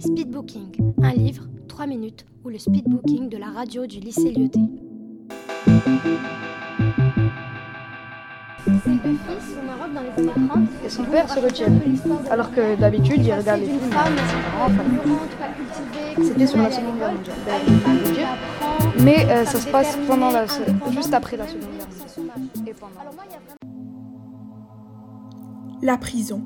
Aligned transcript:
Speedbooking, 0.00 0.94
un 1.02 1.12
livre, 1.12 1.44
3 1.68 1.86
minutes, 1.86 2.26
ou 2.44 2.48
le 2.48 2.58
speedbooking 2.58 3.28
de 3.28 3.36
la 3.36 3.50
radio 3.50 3.86
du 3.86 4.00
lycée 4.00 4.32
Lyoté. 4.32 4.60
C'est 8.66 8.90
deux 8.90 9.16
fils 9.16 9.56
au 9.56 9.66
Maroc 9.66 9.92
dans 9.94 10.00
les 10.00 10.28
années 10.28 10.48
30. 10.48 10.60
Et 10.84 10.88
son 10.88 11.04
père 11.04 11.30
se 11.30 11.38
retient. 11.38 11.68
Alors 12.30 12.52
que 12.52 12.74
d'habitude, 12.80 13.24
il 13.24 13.32
regarde 13.32 13.60
les 13.60 13.66
films. 13.66 13.80
C'était 16.22 16.46
sur 16.46 16.58
la 16.58 16.70
Seconde 16.70 16.98
Guerre 16.98 17.12
mondiale. 17.12 17.38
Mais 19.04 19.26
euh, 19.30 19.44
ça 19.44 19.58
se 19.58 19.68
passe 19.68 19.96
pendant 20.06 20.30
la, 20.30 20.46
juste 20.90 21.14
après 21.14 21.36
la 21.36 21.46
Seconde 21.46 21.68
Guerre 21.76 21.86
mondiale. 22.56 23.40
La 25.82 25.96
prison. 25.96 26.42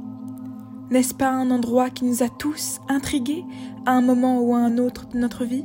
N'est-ce 0.95 1.13
pas 1.13 1.31
un 1.31 1.51
endroit 1.51 1.91
qui 1.91 2.05
nous 2.05 2.23
a 2.23 2.29
tous 2.29 2.79
intrigués 2.87 3.45
à 3.85 3.91
un 3.91 4.01
moment 4.01 4.41
ou 4.41 4.55
à 4.55 4.59
un 4.59 4.79
autre 4.79 5.09
de 5.09 5.19
notre 5.19 5.45
vie? 5.45 5.65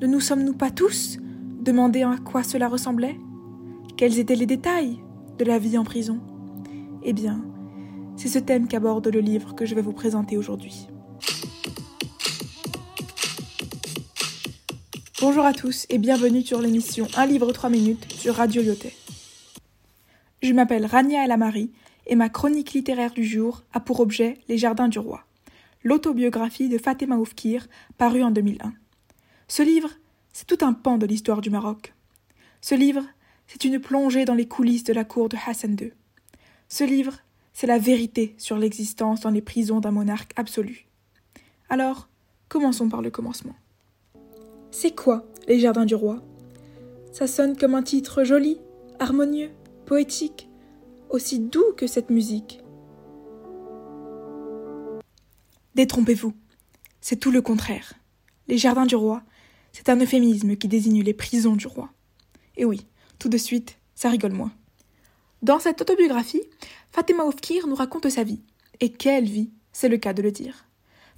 Ne 0.00 0.06
nous 0.06 0.20
sommes-nous 0.20 0.54
pas 0.54 0.70
tous 0.70 1.18
demandé 1.60 2.02
à 2.02 2.16
quoi 2.16 2.42
cela 2.42 2.66
ressemblait? 2.66 3.20
Quels 3.98 4.18
étaient 4.18 4.34
les 4.34 4.46
détails 4.46 4.98
de 5.38 5.44
la 5.44 5.58
vie 5.58 5.76
en 5.76 5.84
prison? 5.84 6.18
Eh 7.02 7.12
bien, 7.12 7.44
c'est 8.16 8.28
ce 8.28 8.38
thème 8.38 8.68
qu'aborde 8.68 9.06
le 9.06 9.20
livre 9.20 9.54
que 9.54 9.66
je 9.66 9.74
vais 9.74 9.82
vous 9.82 9.92
présenter 9.92 10.38
aujourd'hui. 10.38 10.88
Bonjour 15.20 15.44
à 15.44 15.52
tous 15.52 15.84
et 15.90 15.98
bienvenue 15.98 16.40
sur 16.40 16.62
l'émission 16.62 17.06
Un 17.18 17.26
livre 17.26 17.52
3 17.52 17.68
minutes 17.68 18.10
sur 18.10 18.36
Radio 18.36 18.62
Lyotet. 18.62 18.94
Je 20.40 20.54
m'appelle 20.54 20.86
Rania 20.86 21.22
El 21.22 21.32
Amari 21.32 21.70
et 22.06 22.16
ma 22.16 22.28
chronique 22.28 22.72
littéraire 22.72 23.12
du 23.12 23.24
jour 23.24 23.62
a 23.72 23.80
pour 23.80 24.00
objet 24.00 24.38
Les 24.48 24.58
Jardins 24.58 24.88
du 24.88 24.98
Roi, 24.98 25.24
l'autobiographie 25.82 26.68
de 26.68 26.78
Fatima 26.78 27.16
Oufkir, 27.16 27.68
parue 27.98 28.22
en 28.22 28.30
2001. 28.30 28.72
Ce 29.48 29.62
livre, 29.62 29.90
c'est 30.32 30.46
tout 30.46 30.64
un 30.64 30.72
pan 30.72 30.98
de 30.98 31.06
l'histoire 31.06 31.40
du 31.40 31.50
Maroc. 31.50 31.94
Ce 32.60 32.74
livre, 32.74 33.04
c'est 33.46 33.64
une 33.64 33.80
plongée 33.80 34.24
dans 34.24 34.34
les 34.34 34.48
coulisses 34.48 34.84
de 34.84 34.92
la 34.92 35.04
cour 35.04 35.28
de 35.28 35.36
Hassan 35.46 35.76
II. 35.78 35.92
Ce 36.68 36.84
livre, 36.84 37.18
c'est 37.52 37.66
la 37.66 37.78
vérité 37.78 38.34
sur 38.38 38.56
l'existence 38.56 39.20
dans 39.20 39.30
les 39.30 39.42
prisons 39.42 39.80
d'un 39.80 39.90
monarque 39.90 40.32
absolu. 40.36 40.86
Alors, 41.68 42.08
commençons 42.48 42.88
par 42.88 43.02
le 43.02 43.10
commencement. 43.10 43.54
C'est 44.70 44.94
quoi 44.94 45.26
Les 45.48 45.58
Jardins 45.58 45.84
du 45.84 45.94
Roi? 45.94 46.22
Ça 47.12 47.26
sonne 47.26 47.58
comme 47.58 47.74
un 47.74 47.82
titre 47.82 48.24
joli, 48.24 48.58
harmonieux, 48.98 49.50
poétique, 49.84 50.48
aussi 51.12 51.38
doux 51.38 51.72
que 51.76 51.86
cette 51.86 52.10
musique. 52.10 52.60
Détrompez-vous, 55.74 56.34
c'est 57.00 57.16
tout 57.16 57.30
le 57.30 57.42
contraire. 57.42 57.94
Les 58.48 58.58
jardins 58.58 58.86
du 58.86 58.96
roi, 58.96 59.22
c'est 59.72 59.88
un 59.88 60.00
euphémisme 60.00 60.56
qui 60.56 60.68
désigne 60.68 61.02
les 61.02 61.14
prisons 61.14 61.56
du 61.56 61.66
roi. 61.66 61.90
Et 62.56 62.64
oui, 62.64 62.86
tout 63.18 63.28
de 63.28 63.38
suite, 63.38 63.78
ça 63.94 64.10
rigole 64.10 64.32
moins. 64.32 64.52
Dans 65.42 65.58
cette 65.58 65.80
autobiographie, 65.80 66.42
Fatima 66.90 67.24
Oufkir 67.24 67.66
nous 67.66 67.74
raconte 67.74 68.08
sa 68.08 68.24
vie. 68.24 68.42
Et 68.80 68.90
quelle 68.90 69.24
vie, 69.24 69.50
c'est 69.72 69.88
le 69.88 69.96
cas 69.96 70.12
de 70.12 70.22
le 70.22 70.32
dire. 70.32 70.66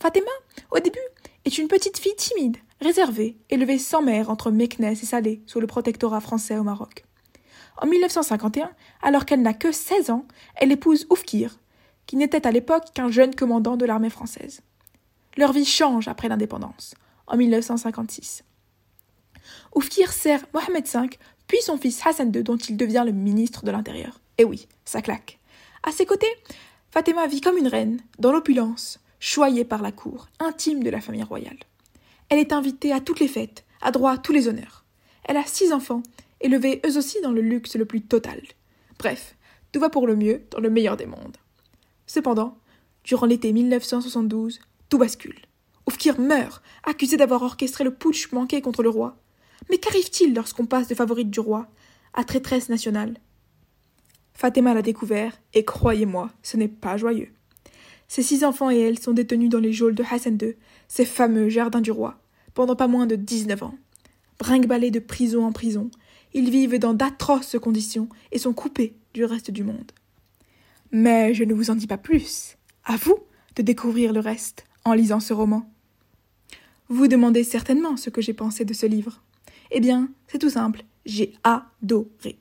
Fatima, 0.01 0.31
au 0.71 0.79
début, 0.79 0.99
est 1.45 1.59
une 1.59 1.69
petite 1.69 1.99
fille 1.99 2.17
timide, 2.17 2.57
réservée, 2.81 3.37
élevée 3.51 3.79
sans 3.79 4.03
mère 4.03 4.31
entre 4.31 4.51
Meknès 4.51 5.03
et 5.03 5.07
Salé, 5.07 5.43
sous 5.47 5.61
le 5.61 5.67
protectorat 5.67 6.21
français 6.21 6.59
au 6.59 6.63
Maroc. 6.63 7.05
En 7.81 7.87
1951, 7.87 8.71
alors 9.03 9.25
qu'elle 9.25 9.43
n'a 9.43 9.55
que 9.55 9.73
16 9.73 10.11
ans, 10.11 10.27
elle 10.57 10.73
épouse 10.73 11.07
Oufkir, 11.11 11.59
qui 12.07 12.17
n'était 12.17 12.47
à 12.47 12.51
l'époque 12.51 12.93
qu'un 12.95 13.11
jeune 13.11 13.35
commandant 13.35 13.77
de 13.77 13.85
l'armée 13.85 14.11
française. 14.11 14.61
Leur 15.37 15.53
vie 15.53 15.65
change 15.65 16.07
après 16.07 16.29
l'indépendance, 16.29 16.95
en 17.27 17.37
1956. 17.37 18.45
Oufkir 19.75 20.13
sert 20.13 20.45
Mohamed 20.53 20.87
V, 20.87 21.19
puis 21.47 21.61
son 21.63 21.77
fils 21.77 22.01
Hassan 22.07 22.33
II, 22.35 22.43
dont 22.43 22.57
il 22.57 22.77
devient 22.77 23.03
le 23.05 23.13
ministre 23.13 23.65
de 23.65 23.71
l'Intérieur. 23.71 24.21
Et 24.39 24.45
oui, 24.45 24.69
ça 24.85 25.03
claque. 25.03 25.39
À 25.83 25.93
ses 25.93 26.07
côtés, 26.07 26.33
Fatima 26.91 27.27
vit 27.27 27.41
comme 27.41 27.59
une 27.59 27.69
reine, 27.69 28.01
dans 28.19 28.33
l'opulence, 28.33 29.01
choyée 29.19 29.65
par 29.65 29.83
la 29.83 29.93
cour, 29.93 30.29
intime 30.39 30.83
de 30.83 30.91
la 30.91 31.01
famille 31.01 31.23
royale. 31.23 31.59
Elle 32.29 32.39
est 32.39 32.53
invitée 32.53 32.93
à 32.93 33.01
toutes 33.01 33.21
les 33.21 33.29
fêtes, 33.29 33.65
a 33.83 33.91
droit 33.91 34.13
à 34.13 34.19
tous 34.19 34.33
les 34.33 34.49
honneurs. 34.49 34.85
Elle 35.25 35.37
a 35.37 35.45
six 35.45 35.73
enfants, 35.73 36.03
élevés 36.45 36.81
eux 36.87 36.97
aussi 36.97 37.21
dans 37.23 37.33
le 37.33 37.41
luxe 37.41 37.77
le 37.77 37.85
plus 37.85 38.03
total. 38.03 38.41
Bref, 38.99 39.37
tout 39.73 39.81
va 39.81 39.91
pour 39.91 40.07
le 40.07 40.15
mieux 40.15 40.43
dans 40.51 40.61
le 40.61 40.71
meilleur 40.71 40.97
des 40.97 41.07
mondes. 41.07 41.37
Cependant, 42.07 42.59
durant 43.03 43.27
l'été 43.27 43.53
1972, 43.53 44.61
tout 44.89 44.99
bascule. 44.99 45.41
Oufkir 45.87 46.21
meurt, 46.21 46.63
accusé 46.85 47.17
d'avoir 47.17 47.43
orchestré 47.43 47.85
le 47.85 47.95
putsch 47.95 48.31
manqué 48.33 48.61
contre 48.61 48.83
le 48.83 48.89
roi. 48.89 49.17
Mais 49.71 49.79
qu'arrive-t-il 49.79 50.35
lorsqu'on 50.35 50.67
passe 50.67 50.89
de 50.89 50.95
favorite 50.95 51.31
du 51.31 51.41
roi 51.41 51.67
à 52.13 52.25
traîtresse 52.25 52.69
nationale 52.69 53.19
Fatima 54.35 54.75
l'a 54.75 54.83
découvert, 54.83 55.41
et 55.55 55.65
croyez-moi, 55.65 56.31
ce 56.43 56.57
n'est 56.57 56.69
pas 56.69 56.97
joyeux. 56.97 57.33
Ses 58.09 58.23
six 58.23 58.45
enfants 58.45 58.71
et 58.71 58.79
elle 58.79 58.99
sont 58.99 59.13
détenus 59.13 59.49
dans 59.49 59.61
les 59.61 59.73
geôles 59.73 59.95
de 59.95 60.05
Hassan 60.09 60.39
II, 60.41 60.57
ces 60.89 61.05
fameux 61.05 61.49
jardins 61.49 61.81
du 61.81 61.91
roi, 61.91 62.21
pendant 62.53 62.77
pas 62.77 62.89
moins 62.89 63.07
de 63.07 63.17
dix-neuf 63.17 63.63
ans. 63.63 63.75
Brinque-ballés 64.39 64.91
de 64.91 64.99
prison 64.99 65.45
en 65.45 65.53
prison, 65.53 65.91
ils 66.35 66.51
vivent 66.51 66.79
dans 66.79 66.95
d'atroces 66.95 67.57
conditions 67.61 68.09
et 68.33 68.39
sont 68.39 68.53
coupés 68.53 68.97
du 69.15 69.25
reste 69.25 69.51
du 69.51 69.63
monde. 69.63 69.93
Mais 70.91 71.33
je 71.33 71.45
ne 71.45 71.55
vous 71.55 71.71
en 71.71 71.77
dis 71.77 71.87
pas 71.87 71.97
plus. 71.97 72.57
À 72.85 72.97
vous 72.97 73.19
de 73.57 73.63
découvrir 73.63 74.13
le 74.13 74.21
reste 74.21 74.65
en 74.85 74.93
lisant 74.93 75.21
ce 75.21 75.33
roman. 75.33 75.71
Vous 76.89 77.09
demandez 77.09 77.45
certainement 77.45 77.97
ce 77.97 78.11
que 78.11 78.21
j'ai 78.21 78.35
pensé 78.35 78.65
de 78.65 78.75
ce 78.75 78.87
livre. 78.87 79.23
Eh 79.71 79.81
bien, 79.81 80.11
c'est 80.27 80.39
tout 80.39 80.51
simple, 80.51 80.85
j'ai 81.07 81.33
adoré. 81.43 82.39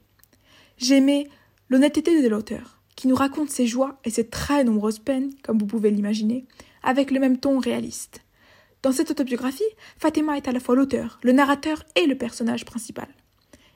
J'aimais 0.77 1.27
l'honnêteté 1.69 2.21
de 2.21 2.27
l'auteur, 2.27 2.81
qui 2.95 3.07
nous 3.07 3.15
raconte 3.15 3.49
ses 3.49 3.67
joies 3.67 3.99
et 4.03 4.09
ses 4.09 4.27
très 4.27 4.63
nombreuses 4.63 4.99
peines, 4.99 5.33
comme 5.43 5.57
vous 5.57 5.65
pouvez 5.65 5.91
l'imaginer, 5.91 6.45
avec 6.83 7.11
le 7.11 7.19
même 7.19 7.37
ton 7.37 7.59
réaliste. 7.59 8.21
Dans 8.81 8.91
cette 8.91 9.11
autobiographie, 9.11 9.63
Fatima 9.97 10.35
est 10.35 10.47
à 10.47 10.51
la 10.51 10.59
fois 10.59 10.75
l'auteur, 10.75 11.19
le 11.23 11.31
narrateur 11.31 11.83
et 11.95 12.05
le 12.05 12.17
personnage 12.17 12.65
principal. 12.65 13.07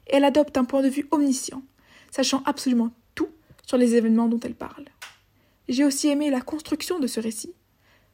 Et 0.07 0.15
elle 0.15 0.23
adopte 0.23 0.57
un 0.57 0.65
point 0.65 0.81
de 0.81 0.89
vue 0.89 1.07
omniscient, 1.11 1.61
sachant 2.11 2.41
absolument 2.45 2.91
tout 3.15 3.29
sur 3.65 3.77
les 3.77 3.95
événements 3.95 4.27
dont 4.27 4.39
elle 4.39 4.55
parle. 4.55 4.85
J'ai 5.69 5.83
aussi 5.83 6.07
aimé 6.07 6.29
la 6.29 6.41
construction 6.41 6.99
de 6.99 7.07
ce 7.07 7.19
récit, 7.19 7.53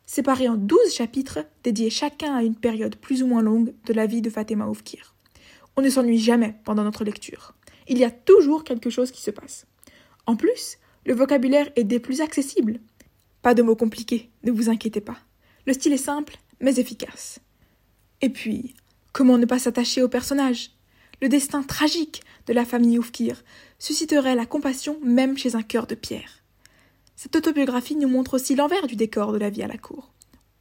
séparé 0.05 0.49
en 0.49 0.55
douze 0.55 0.93
chapitres 0.93 1.39
dédiés 1.63 1.89
chacun 1.89 2.35
à 2.35 2.43
une 2.43 2.55
période 2.55 2.95
plus 2.95 3.23
ou 3.23 3.27
moins 3.27 3.41
longue 3.41 3.73
de 3.85 3.93
la 3.93 4.05
vie 4.05 4.21
de 4.21 4.29
Fatima 4.29 4.67
Oufkir. 4.67 5.13
On 5.75 5.81
ne 5.81 5.89
s'ennuie 5.89 6.19
jamais 6.19 6.55
pendant 6.63 6.83
notre 6.83 7.03
lecture. 7.03 7.53
Il 7.87 7.97
y 7.97 8.03
a 8.03 8.11
toujours 8.11 8.63
quelque 8.63 8.89
chose 8.89 9.11
qui 9.11 9.21
se 9.21 9.31
passe. 9.31 9.65
En 10.25 10.35
plus, 10.35 10.77
le 11.05 11.13
vocabulaire 11.13 11.69
est 11.75 11.83
des 11.83 11.99
plus 11.99 12.21
accessibles. 12.21 12.79
Pas 13.41 13.53
de 13.53 13.61
mots 13.61 13.75
compliqués, 13.75 14.29
ne 14.43 14.51
vous 14.51 14.69
inquiétez 14.69 15.01
pas. 15.01 15.17
Le 15.65 15.73
style 15.73 15.93
est 15.93 15.97
simple, 15.97 16.37
mais 16.59 16.75
efficace. 16.79 17.39
Et 18.21 18.29
puis, 18.29 18.75
comment 19.11 19.37
ne 19.37 19.45
pas 19.45 19.59
s'attacher 19.59 20.01
au 20.01 20.07
personnage? 20.07 20.71
Le 21.23 21.29
destin 21.29 21.63
tragique 21.63 22.21
de 22.47 22.53
la 22.53 22.65
famille 22.65 22.99
Oufkir 22.99 23.45
susciterait 23.79 24.35
la 24.35 24.45
compassion 24.45 24.99
même 25.01 25.37
chez 25.37 25.55
un 25.55 25.61
cœur 25.61 25.87
de 25.87 25.95
pierre. 25.95 26.43
Cette 27.15 27.37
autobiographie 27.37 27.95
nous 27.95 28.09
montre 28.09 28.33
aussi 28.33 28.55
l'envers 28.55 28.87
du 28.87 28.97
décor 28.97 29.31
de 29.31 29.37
la 29.37 29.49
vie 29.49 29.63
à 29.63 29.69
la 29.69 29.77
cour. 29.77 30.11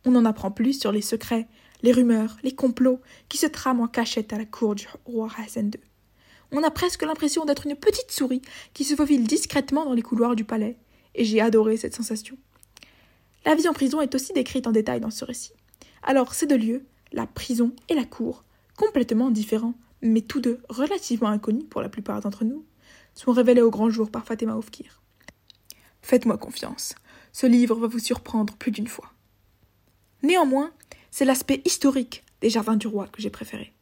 On 0.05 0.15
en 0.15 0.25
apprend 0.25 0.53
plus 0.53 0.79
sur 0.79 0.93
les 0.93 1.03
secrets, 1.03 1.49
les 1.83 1.91
rumeurs, 1.91 2.37
les 2.45 2.55
complots 2.55 3.01
qui 3.29 3.39
se 3.39 3.47
trament 3.47 3.81
en 3.81 3.89
cachette 3.89 4.33
à 4.33 4.39
la 4.39 4.45
cour 4.45 4.77
du 4.77 4.87
roi 5.05 5.31
Hassan 5.37 5.67
II. 5.67 5.81
On 6.53 6.63
a 6.63 6.71
presque 6.71 7.03
l'impression 7.03 7.45
d'être 7.45 7.67
une 7.67 7.75
petite 7.75 8.13
souris 8.13 8.43
qui 8.73 8.85
se 8.85 8.95
faufile 8.95 9.27
discrètement 9.27 9.85
dans 9.85 9.95
les 9.95 10.03
couloirs 10.03 10.37
du 10.37 10.45
palais, 10.45 10.77
et 11.17 11.25
j'ai 11.25 11.41
adoré 11.41 11.77
cette 11.77 11.97
sensation. 11.97 12.39
La 13.45 13.57
vie 13.57 13.67
en 13.67 13.73
prison 13.73 14.01
est 14.01 14.15
aussi 14.15 14.33
décrite 14.33 14.69
en 14.69 14.73
détail 14.73 15.01
dans 15.01 15.11
ce 15.11 15.25
récit. 15.25 15.55
Alors 16.05 16.35
ces 16.35 16.47
deux 16.47 16.57
lieux, 16.57 16.87
la 17.11 17.27
prison 17.27 17.75
et 17.89 17.95
la 17.95 18.05
cour, 18.05 18.45
complètement 18.77 19.33
différents, 19.33 19.75
mais 20.03 20.21
tous 20.21 20.41
deux 20.41 20.61
relativement 20.69 21.29
inconnus 21.29 21.65
pour 21.71 21.81
la 21.81 21.89
plupart 21.89 22.21
d'entre 22.21 22.45
nous, 22.45 22.65
sont 23.15 23.33
révélés 23.33 23.63
au 23.63 23.71
grand 23.71 23.91
jour 23.91 24.11
par 24.11 24.25
Fatima 24.25 24.57
Oufkir. 24.57 25.01
Faites-moi 26.03 26.39
confiance, 26.39 26.95
ce 27.33 27.47
livre 27.47 27.77
va 27.77 27.87
vous 27.87 27.99
surprendre 27.99 28.55
plus 28.55 28.73
d'une 28.73 28.89
fois. 28.89 29.13
Néanmoins, 30.23 30.73
c'est 31.11 31.25
l'aspect 31.25 31.63
historique 31.65 32.25
des 32.41 32.51
Jardins 32.51 32.77
du 32.77 32.87
Roi 32.87 33.07
que 33.09 33.23
j'ai 33.23 33.31
préféré. 33.31 33.73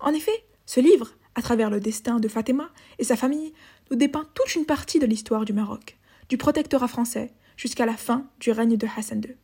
En 0.00 0.12
effet, 0.12 0.44
ce 0.66 0.80
livre, 0.80 1.10
à 1.34 1.42
travers 1.42 1.70
le 1.70 1.80
destin 1.80 2.20
de 2.20 2.28
Fatima 2.28 2.70
et 2.98 3.04
sa 3.04 3.16
famille, 3.16 3.52
nous 3.90 3.96
dépeint 3.96 4.26
toute 4.34 4.54
une 4.54 4.66
partie 4.66 4.98
de 4.98 5.06
l'histoire 5.06 5.44
du 5.44 5.52
Maroc, 5.52 5.98
du 6.28 6.36
protectorat 6.36 6.88
français 6.88 7.32
jusqu'à 7.56 7.86
la 7.86 7.96
fin 7.96 8.26
du 8.40 8.50
règne 8.50 8.76
de 8.76 8.86
Hassan 8.96 9.20
II. 9.22 9.36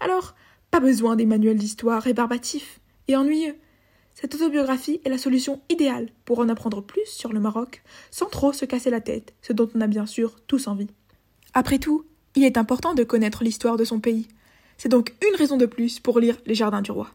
Alors, 0.00 0.34
pas 0.70 0.80
besoin 0.80 1.16
des 1.16 1.26
manuels 1.26 1.58
d'histoire 1.58 2.02
rébarbatifs 2.02 2.80
et 3.08 3.16
ennuyeux. 3.16 3.56
Cette 4.18 4.34
autobiographie 4.34 5.02
est 5.04 5.10
la 5.10 5.18
solution 5.18 5.60
idéale 5.68 6.08
pour 6.24 6.38
en 6.38 6.48
apprendre 6.48 6.82
plus 6.82 7.04
sur 7.04 7.34
le 7.34 7.38
Maroc 7.38 7.82
sans 8.10 8.24
trop 8.24 8.54
se 8.54 8.64
casser 8.64 8.88
la 8.88 9.02
tête, 9.02 9.34
ce 9.42 9.52
dont 9.52 9.68
on 9.74 9.80
a 9.82 9.86
bien 9.86 10.06
sûr 10.06 10.36
tous 10.46 10.68
envie. 10.68 10.88
Après 11.52 11.78
tout, 11.78 12.06
il 12.34 12.42
est 12.42 12.56
important 12.56 12.94
de 12.94 13.04
connaître 13.04 13.44
l'histoire 13.44 13.76
de 13.76 13.84
son 13.84 14.00
pays. 14.00 14.26
C'est 14.78 14.88
donc 14.88 15.14
une 15.28 15.36
raison 15.36 15.58
de 15.58 15.66
plus 15.66 16.00
pour 16.00 16.18
lire 16.18 16.38
Les 16.46 16.54
Jardins 16.54 16.80
du 16.80 16.92
Roi. 16.92 17.10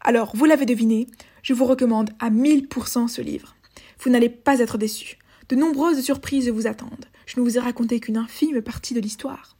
Alors, 0.00 0.34
vous 0.34 0.46
l'avez 0.46 0.64
deviné, 0.64 1.08
je 1.42 1.52
vous 1.52 1.66
recommande 1.66 2.08
à 2.20 2.30
1000% 2.30 3.08
ce 3.08 3.20
livre. 3.20 3.54
Vous 4.00 4.10
n'allez 4.10 4.30
pas 4.30 4.60
être 4.60 4.78
déçus. 4.78 5.18
De 5.50 5.56
nombreuses 5.56 6.00
surprises 6.00 6.48
vous 6.48 6.66
attendent. 6.66 7.06
Je 7.26 7.38
ne 7.38 7.44
vous 7.44 7.58
ai 7.58 7.60
raconté 7.60 8.00
qu'une 8.00 8.16
infime 8.16 8.62
partie 8.62 8.94
de 8.94 9.00
l'histoire. 9.00 9.56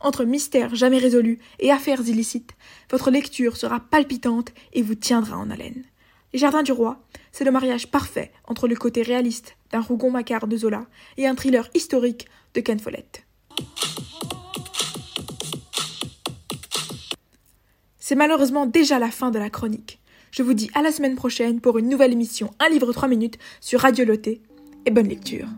Entre 0.00 0.24
mystères 0.24 0.74
jamais 0.74 0.98
résolus 0.98 1.38
et 1.58 1.70
affaires 1.70 2.00
illicites, 2.00 2.52
votre 2.90 3.10
lecture 3.10 3.56
sera 3.56 3.80
palpitante 3.80 4.52
et 4.72 4.82
vous 4.82 4.94
tiendra 4.94 5.36
en 5.36 5.50
haleine. 5.50 5.84
Les 6.32 6.38
Jardins 6.38 6.62
du 6.62 6.72
Roi, 6.72 7.00
c'est 7.32 7.44
le 7.44 7.50
mariage 7.50 7.90
parfait 7.90 8.32
entre 8.46 8.68
le 8.68 8.76
côté 8.76 9.02
réaliste 9.02 9.56
d'un 9.72 9.80
Rougon-Macquart 9.80 10.46
de 10.46 10.56
Zola 10.56 10.86
et 11.16 11.26
un 11.26 11.34
thriller 11.34 11.68
historique 11.74 12.28
de 12.54 12.60
Ken 12.60 12.78
Follett. 12.78 13.24
C'est 17.98 18.14
malheureusement 18.14 18.66
déjà 18.66 18.98
la 18.98 19.10
fin 19.10 19.30
de 19.30 19.38
la 19.38 19.50
chronique. 19.50 20.00
Je 20.30 20.42
vous 20.42 20.54
dis 20.54 20.70
à 20.74 20.82
la 20.82 20.92
semaine 20.92 21.14
prochaine 21.14 21.60
pour 21.60 21.78
une 21.78 21.88
nouvelle 21.88 22.12
émission 22.12 22.50
Un 22.58 22.68
livre 22.68 22.92
3 22.92 23.08
minutes 23.08 23.38
sur 23.60 23.80
Radio 23.80 24.04
Loté 24.04 24.42
et 24.86 24.90
bonne 24.90 25.08
lecture. 25.08 25.48